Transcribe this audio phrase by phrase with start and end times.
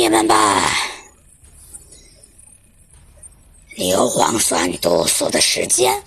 [0.00, 0.64] 你们吧。
[3.76, 6.02] 硫磺酸毒素的时间，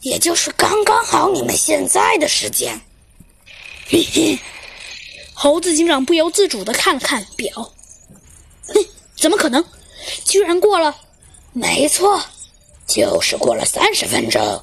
[0.00, 2.80] 也就是刚刚好你们现在的时间。
[3.86, 4.36] 嘿嘿，
[5.32, 7.54] 猴子警长不由自主的看了看表，
[8.66, 8.84] 哼，
[9.16, 9.64] 怎么可能？
[10.24, 10.96] 居然过了？
[11.52, 12.20] 没错，
[12.88, 14.60] 就是过了三十分钟，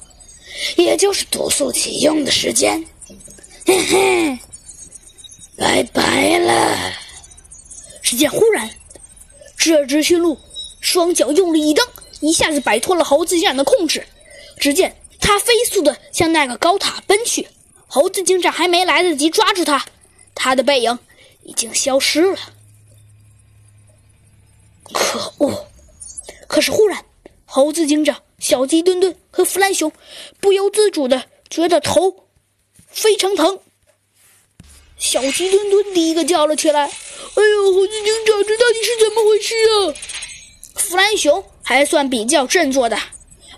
[0.76, 2.84] 也就是毒素启用的时间。
[3.64, 4.38] 嘿嘿，
[5.56, 7.07] 拜拜了。
[8.08, 8.70] 只见忽然，
[9.58, 10.38] 这只驯鹿
[10.80, 11.86] 双脚用力一蹬，
[12.20, 14.02] 一下子摆脱了猴子警长的控制。
[14.58, 17.46] 只见它飞速的向那个高塔奔去，
[17.86, 19.84] 猴子警长还没来得及抓住它，
[20.34, 20.98] 它的背影
[21.42, 22.38] 已经消失了。
[24.94, 25.66] 可恶！
[26.46, 27.04] 可是忽然，
[27.44, 29.92] 猴子警长、小鸡墩墩和弗兰熊
[30.40, 32.24] 不由自主的觉得头
[32.86, 33.60] 非常疼。
[34.98, 39.94] 小鸡墩墩第一个叫了起来：“哎呦，猴子警长，这到底是怎么回事啊？”
[40.74, 42.98] 弗兰熊还算比较振作的：“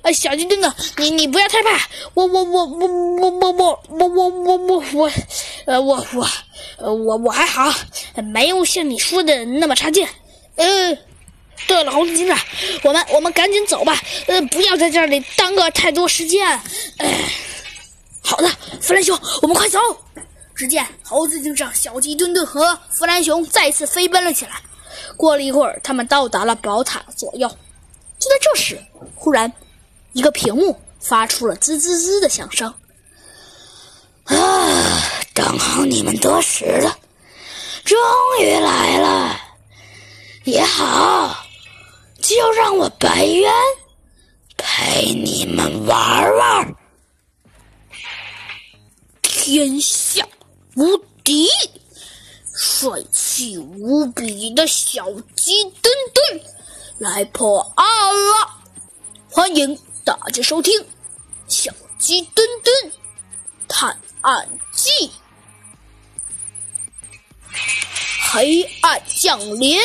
[0.02, 5.10] 呃，小鸡墩墩，你你不要害怕，我我我我我我我我我我我我，
[5.64, 6.28] 呃，我我
[6.78, 7.72] 呃我我还好，
[8.32, 10.06] 没有像你说的那么差劲。”
[10.56, 10.98] 呃。
[11.66, 12.38] 对了，猴子警长，
[12.82, 16.44] 我们我们赶紧走吧，呃，不要在这里耽搁太多时间。
[16.96, 17.14] 哎，
[18.22, 19.78] 好的，弗兰熊，我们快走。
[20.60, 24.60] 只见猴子警长、小鸡墩墩和弗兰熊再次飞奔了起来。
[25.16, 27.48] 过了一会儿，他们到达了宝塔左右。
[28.18, 28.78] 就在这时，
[29.14, 29.50] 忽然，
[30.12, 32.68] 一个屏幕发出了滋滋滋的响声。
[34.24, 34.36] 啊，
[35.32, 36.94] 刚好你们得时了，
[37.82, 37.98] 终
[38.42, 39.40] 于来了，
[40.44, 41.42] 也好。
[42.20, 43.50] 就让我白渊
[44.58, 46.74] 陪你们玩玩。
[49.22, 50.22] 天下
[50.80, 51.46] 无敌、
[52.56, 56.40] 帅气无比的小鸡墩墩
[56.96, 58.48] 来破案了！
[59.30, 60.80] 欢迎大家收听
[61.48, 62.92] 《小鸡墩墩
[63.68, 64.90] 探案记》，
[68.32, 69.78] 黑暗降临。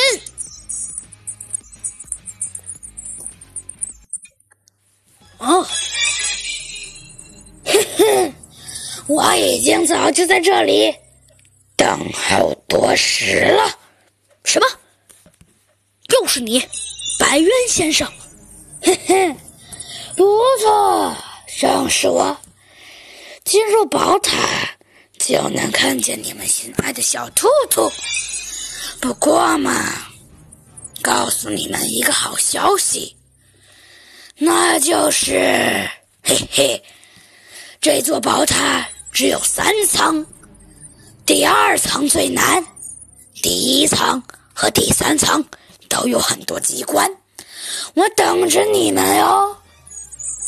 [9.08, 10.94] 我已经早就在这里
[11.76, 13.78] 等候多时了。
[14.44, 14.66] 什么？
[16.08, 16.60] 又是你，
[17.18, 18.10] 白渊先生？
[18.82, 19.34] 嘿嘿，
[20.16, 20.24] 不
[20.60, 21.16] 错，
[21.58, 22.36] 正是我。
[23.44, 24.36] 进入宝塔
[25.18, 27.90] 就能看见你们心爱的小兔兔。
[29.00, 30.08] 不过嘛，
[31.02, 33.16] 告诉你们一个好消息。
[34.36, 35.88] 那就是，
[36.22, 36.82] 嘿嘿，
[37.80, 40.26] 这座宝塔只有三层，
[41.24, 42.62] 第二层最难，
[43.40, 44.22] 第一层
[44.52, 45.42] 和第三层
[45.88, 47.10] 都有很多机关，
[47.94, 49.56] 我等着你们哟，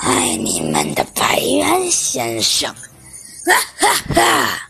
[0.00, 2.70] 爱你们的白猿先生，
[3.46, 4.67] 哈哈哈。